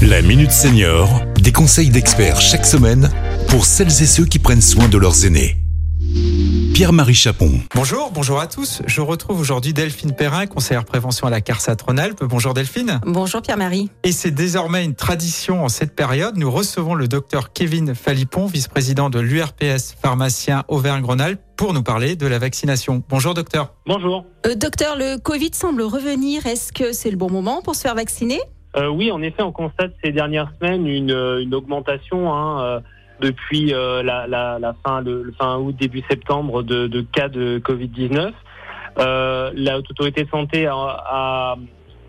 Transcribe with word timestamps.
La 0.00 0.22
Minute 0.22 0.52
Senior, 0.52 1.22
des 1.40 1.50
conseils 1.50 1.90
d'experts 1.90 2.40
chaque 2.40 2.64
semaine 2.64 3.10
pour 3.48 3.64
celles 3.64 3.88
et 3.88 4.06
ceux 4.06 4.24
qui 4.24 4.38
prennent 4.38 4.62
soin 4.62 4.88
de 4.88 4.96
leurs 4.96 5.24
aînés. 5.24 5.56
Pierre-Marie 6.72 7.14
Chapon. 7.14 7.50
Bonjour, 7.74 8.12
bonjour 8.12 8.38
à 8.38 8.46
tous. 8.46 8.82
Je 8.86 9.00
retrouve 9.00 9.40
aujourd'hui 9.40 9.72
Delphine 9.72 10.14
Perrin, 10.14 10.46
conseillère 10.46 10.84
prévention 10.84 11.26
à 11.26 11.30
la 11.30 11.40
CARSAT 11.40 11.78
Rhône-Alpes. 11.84 12.22
Bonjour 12.22 12.54
Delphine. 12.54 13.00
Bonjour 13.04 13.42
Pierre-Marie. 13.42 13.90
Et 14.04 14.12
c'est 14.12 14.30
désormais 14.30 14.84
une 14.84 14.94
tradition 14.94 15.64
en 15.64 15.68
cette 15.68 15.96
période. 15.96 16.36
Nous 16.36 16.50
recevons 16.50 16.94
le 16.94 17.08
docteur 17.08 17.52
Kevin 17.52 17.96
Falipon, 17.96 18.46
vice-président 18.46 19.10
de 19.10 19.18
l'URPS 19.18 19.96
pharmacien 20.00 20.62
Auvergne-Rhône-Alpes, 20.68 21.40
pour 21.56 21.72
nous 21.72 21.82
parler 21.82 22.14
de 22.14 22.26
la 22.28 22.38
vaccination. 22.38 23.02
Bonjour 23.08 23.34
docteur. 23.34 23.74
Bonjour. 23.84 24.24
Euh, 24.46 24.54
docteur, 24.54 24.96
le 24.96 25.18
Covid 25.18 25.50
semble 25.54 25.82
revenir. 25.82 26.46
Est-ce 26.46 26.72
que 26.72 26.92
c'est 26.92 27.10
le 27.10 27.16
bon 27.16 27.30
moment 27.30 27.62
pour 27.62 27.74
se 27.74 27.80
faire 27.80 27.96
vacciner? 27.96 28.40
Euh, 28.76 28.88
Oui, 28.88 29.10
en 29.10 29.22
effet, 29.22 29.42
on 29.42 29.52
constate 29.52 29.92
ces 30.02 30.12
dernières 30.12 30.52
semaines 30.60 30.86
une, 30.86 31.10
une 31.40 31.54
augmentation. 31.54 32.32
Hein, 32.32 32.62
euh, 32.62 32.80
depuis 33.20 33.74
euh, 33.74 34.02
la, 34.02 34.26
la, 34.26 34.58
la, 34.58 34.74
fin, 34.84 35.00
le, 35.00 35.32
fin 35.38 35.56
août, 35.58 35.74
début 35.78 36.02
septembre 36.08 36.62
de, 36.62 36.86
de 36.86 37.00
cas 37.00 37.28
de 37.28 37.58
Covid-19. 37.58 38.32
Euh, 38.98 39.50
la 39.54 39.78
Haute 39.78 39.90
Autorité 39.90 40.24
de 40.24 40.28
Santé 40.28 40.66
a, 40.66 40.74
a 40.74 41.56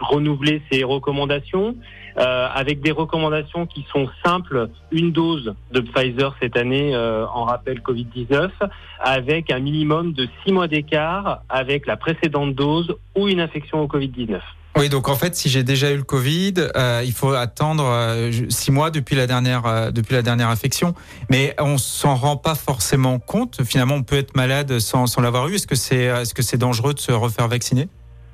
renouvelé 0.00 0.62
ses 0.70 0.84
recommandations 0.84 1.76
euh, 2.18 2.48
avec 2.52 2.80
des 2.80 2.90
recommandations 2.90 3.66
qui 3.66 3.86
sont 3.92 4.08
simples. 4.24 4.68
Une 4.90 5.12
dose 5.12 5.54
de 5.72 5.80
Pfizer 5.80 6.34
cette 6.40 6.56
année 6.56 6.94
euh, 6.94 7.26
en 7.26 7.44
rappel 7.44 7.80
Covid-19 7.80 8.50
avec 9.00 9.50
un 9.50 9.60
minimum 9.60 10.12
de 10.12 10.28
six 10.44 10.52
mois 10.52 10.68
d'écart 10.68 11.42
avec 11.48 11.86
la 11.86 11.96
précédente 11.96 12.54
dose 12.54 12.96
ou 13.16 13.28
une 13.28 13.40
infection 13.40 13.80
au 13.80 13.86
Covid-19. 13.86 14.40
Oui, 14.76 14.88
donc 14.88 15.08
en 15.08 15.16
fait, 15.16 15.34
si 15.34 15.48
j'ai 15.48 15.64
déjà 15.64 15.90
eu 15.90 15.96
le 15.96 16.04
Covid, 16.04 16.54
euh, 16.76 17.02
il 17.04 17.12
faut 17.12 17.32
attendre 17.32 17.84
euh, 17.84 18.30
six 18.48 18.70
mois 18.70 18.90
depuis 18.90 19.16
la 19.16 19.26
dernière 19.26 19.92
depuis 19.92 20.14
la 20.14 20.22
dernière 20.22 20.48
infection. 20.48 20.94
Mais 21.28 21.54
on 21.58 21.76
s'en 21.76 22.14
rend 22.14 22.36
pas 22.36 22.54
forcément 22.54 23.18
compte. 23.18 23.62
Finalement, 23.64 23.96
on 23.96 24.02
peut 24.02 24.16
être 24.16 24.36
malade 24.36 24.78
sans, 24.78 25.06
sans 25.06 25.20
l'avoir 25.20 25.48
eu. 25.48 25.54
Est-ce 25.54 25.66
que 25.66 25.74
c'est 25.74 26.04
est-ce 26.04 26.34
que 26.34 26.42
c'est 26.42 26.58
dangereux 26.58 26.94
de 26.94 27.00
se 27.00 27.12
refaire 27.12 27.48
vacciner? 27.48 27.88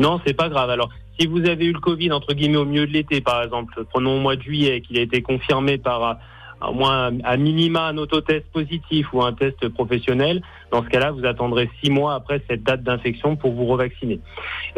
Non, 0.00 0.20
c'est 0.26 0.34
pas 0.34 0.48
grave. 0.48 0.70
Alors, 0.70 0.88
si 1.18 1.26
vous 1.26 1.46
avez 1.46 1.66
eu 1.66 1.72
le 1.72 1.80
Covid 1.80 2.10
entre 2.12 2.32
guillemets 2.32 2.56
au 2.56 2.64
milieu 2.64 2.86
de 2.86 2.92
l'été, 2.92 3.20
par 3.20 3.42
exemple, 3.42 3.84
prenons 3.90 4.16
au 4.16 4.20
mois 4.20 4.36
de 4.36 4.42
juillet, 4.42 4.80
qu'il 4.80 4.98
a 4.98 5.02
été 5.02 5.22
confirmé 5.22 5.78
par 5.78 6.18
au 6.66 6.74
moins 6.74 7.10
à 7.24 7.36
minima 7.36 7.86
un 7.86 7.96
autotest 7.96 8.46
positif 8.52 9.06
ou 9.12 9.22
un 9.22 9.32
test 9.32 9.68
professionnel, 9.68 10.42
dans 10.70 10.82
ce 10.82 10.88
cas-là, 10.88 11.10
vous 11.10 11.24
attendrez 11.24 11.70
six 11.82 11.90
mois 11.90 12.14
après 12.14 12.42
cette 12.48 12.62
date 12.62 12.82
d'infection 12.82 13.36
pour 13.36 13.52
vous 13.52 13.66
revacciner. 13.66 14.20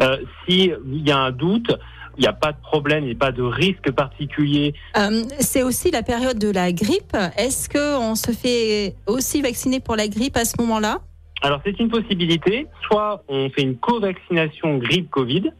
Euh, 0.01 0.17
S'il 0.47 0.77
y 0.91 1.11
a 1.11 1.17
un 1.17 1.31
doute, 1.31 1.71
il 2.17 2.21
n'y 2.21 2.27
a 2.27 2.33
pas 2.33 2.51
de 2.51 2.61
problème, 2.61 3.03
il 3.03 3.07
n'y 3.07 3.15
a 3.15 3.19
pas 3.19 3.31
de 3.31 3.41
risque 3.41 3.91
particulier. 3.91 4.73
Euh, 4.97 5.23
c'est 5.39 5.63
aussi 5.63 5.91
la 5.91 6.03
période 6.03 6.37
de 6.37 6.49
la 6.51 6.71
grippe. 6.71 7.17
Est-ce 7.37 7.69
qu'on 7.69 8.15
se 8.15 8.31
fait 8.31 8.95
aussi 9.07 9.41
vacciner 9.41 9.79
pour 9.79 9.95
la 9.95 10.07
grippe 10.07 10.37
à 10.37 10.45
ce 10.45 10.55
moment-là? 10.59 10.99
Alors 11.43 11.59
c'est 11.65 11.77
une 11.79 11.89
possibilité. 11.89 12.67
Soit 12.87 13.21
on 13.27 13.49
fait 13.49 13.63
une 13.63 13.77
co-vaccination 13.77 14.77
grippe-Covid, 14.77 15.51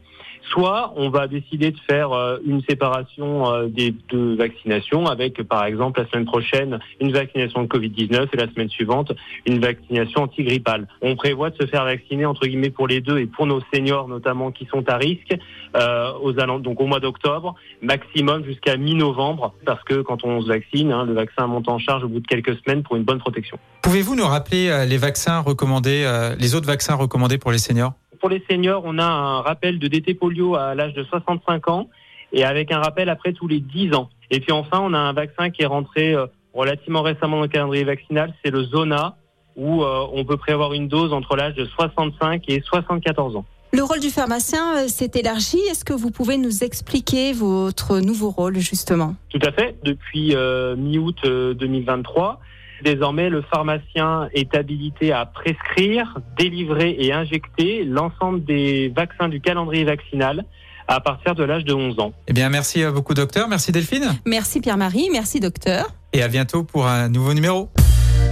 soit 0.50 0.92
on 0.96 1.10
va 1.10 1.26
décider 1.26 1.70
de 1.70 1.78
faire 1.88 2.12
euh, 2.12 2.38
une 2.44 2.62
séparation 2.68 3.50
euh, 3.50 3.66
des 3.66 3.94
deux 4.10 4.36
vaccinations 4.36 5.06
avec, 5.06 5.42
par 5.42 5.64
exemple, 5.64 6.00
la 6.00 6.08
semaine 6.08 6.26
prochaine, 6.26 6.78
une 7.00 7.12
vaccination 7.12 7.62
de 7.62 7.68
Covid-19 7.68 8.28
et 8.32 8.36
la 8.36 8.48
semaine 8.52 8.68
suivante, 8.68 9.12
une 9.46 9.60
vaccination 9.60 10.22
antigrippale. 10.22 10.86
On 11.02 11.16
prévoit 11.16 11.50
de 11.50 11.56
se 11.56 11.66
faire 11.66 11.84
vacciner, 11.84 12.26
entre 12.26 12.46
guillemets, 12.46 12.70
pour 12.70 12.88
les 12.88 13.00
deux 13.00 13.18
et 13.18 13.26
pour 13.26 13.46
nos 13.46 13.60
seniors 13.72 14.08
notamment 14.08 14.50
qui 14.50 14.66
sont 14.66 14.88
à 14.88 14.96
risque, 14.96 15.34
euh, 15.76 16.58
donc 16.58 16.80
au 16.80 16.86
mois 16.86 17.00
d'octobre, 17.00 17.54
maximum 17.82 18.44
jusqu'à 18.44 18.76
mi-novembre, 18.76 19.54
parce 19.64 19.82
que 19.84 20.02
quand 20.02 20.24
on 20.24 20.42
se 20.42 20.48
vaccine, 20.48 20.92
hein, 20.92 21.04
le 21.04 21.14
vaccin 21.14 21.46
monte 21.46 21.68
en 21.68 21.78
charge 21.78 22.04
au 22.04 22.08
bout 22.08 22.20
de 22.20 22.26
quelques 22.26 22.56
semaines 22.60 22.82
pour 22.82 22.96
une 22.96 23.02
bonne 23.02 23.18
protection. 23.18 23.58
Pouvez-vous 23.82 24.14
nous 24.14 24.26
rappeler 24.26 24.86
les 24.86 24.96
vaccins 24.96 25.40
recommandés, 25.40 26.06
les 26.38 26.54
autres 26.54 26.66
vaccins 26.66 26.94
recommandés 26.94 27.38
pour 27.38 27.52
les 27.52 27.58
seniors? 27.58 27.92
Pour 28.24 28.30
les 28.30 28.42
seniors, 28.48 28.80
on 28.86 28.96
a 28.96 29.04
un 29.04 29.42
rappel 29.42 29.78
de 29.78 29.86
DT 29.86 30.14
polio 30.14 30.54
à 30.54 30.74
l'âge 30.74 30.94
de 30.94 31.04
65 31.04 31.68
ans 31.68 31.90
et 32.32 32.42
avec 32.42 32.72
un 32.72 32.78
rappel 32.78 33.10
après 33.10 33.34
tous 33.34 33.46
les 33.46 33.60
10 33.60 33.92
ans. 33.92 34.08
Et 34.30 34.40
puis 34.40 34.50
enfin, 34.50 34.80
on 34.80 34.94
a 34.94 34.98
un 34.98 35.12
vaccin 35.12 35.50
qui 35.50 35.60
est 35.60 35.66
rentré 35.66 36.16
relativement 36.54 37.02
récemment 37.02 37.36
dans 37.36 37.42
le 37.42 37.48
calendrier 37.48 37.84
vaccinal, 37.84 38.32
c'est 38.42 38.50
le 38.50 38.64
Zona, 38.64 39.18
où 39.56 39.84
on 39.84 40.24
peut 40.24 40.38
prévoir 40.38 40.72
une 40.72 40.88
dose 40.88 41.12
entre 41.12 41.36
l'âge 41.36 41.54
de 41.54 41.66
65 41.66 42.44
et 42.48 42.62
74 42.62 43.36
ans. 43.36 43.44
Le 43.74 43.82
rôle 43.82 44.00
du 44.00 44.08
pharmacien 44.08 44.88
s'est 44.88 45.10
élargi. 45.16 45.58
Est-ce 45.70 45.84
que 45.84 45.92
vous 45.92 46.10
pouvez 46.10 46.38
nous 46.38 46.64
expliquer 46.64 47.34
votre 47.34 47.98
nouveau 47.98 48.30
rôle 48.30 48.56
justement? 48.56 49.16
Tout 49.28 49.40
à 49.42 49.52
fait. 49.52 49.76
Depuis 49.82 50.34
euh, 50.34 50.76
mi-août 50.76 51.26
2023, 51.26 52.40
Désormais, 52.84 53.30
le 53.30 53.42
pharmacien 53.42 54.28
est 54.34 54.54
habilité 54.54 55.10
à 55.10 55.24
prescrire, 55.24 56.18
délivrer 56.38 56.94
et 56.98 57.14
injecter 57.14 57.82
l'ensemble 57.84 58.44
des 58.44 58.92
vaccins 58.94 59.28
du 59.28 59.40
calendrier 59.40 59.84
vaccinal 59.84 60.44
à 60.86 61.00
partir 61.00 61.34
de 61.34 61.44
l'âge 61.44 61.64
de 61.64 61.72
11 61.72 61.98
ans. 61.98 62.12
Eh 62.28 62.34
bien, 62.34 62.50
merci 62.50 62.84
beaucoup, 62.92 63.14
docteur. 63.14 63.48
Merci, 63.48 63.72
Delphine. 63.72 64.18
Merci, 64.26 64.60
Pierre-Marie. 64.60 65.08
Merci, 65.10 65.40
docteur. 65.40 65.94
Et 66.12 66.22
à 66.22 66.28
bientôt 66.28 66.62
pour 66.62 66.86
un 66.86 67.08
nouveau 67.08 67.32
numéro. 67.32 67.70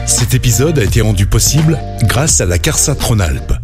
Cet 0.07 0.35
épisode 0.35 0.79
a 0.79 0.85
été 0.85 1.01
rendu 1.01 1.27
possible 1.27 1.79
grâce 2.03 2.43
à 2.43 2.47
la 2.47 2.59
CARSAT 2.59 2.99
Rhône-Alpes, 3.01 3.55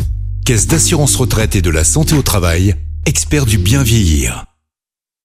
Caisse 0.47 0.69
d'assurance 0.69 1.17
retraite 1.17 1.55
et 1.55 1.61
de 1.63 1.71
la 1.71 1.85
santé 1.85 2.15
au 2.15 2.23
travail, 2.23 2.75
expert 3.05 3.45
du 3.45 3.59
bien 3.59 3.83
vieillir. 3.83 4.48